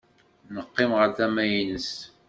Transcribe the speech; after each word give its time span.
Neqqim 0.53 0.91
ɣer 0.97 1.09
tama-nnes. 1.17 1.89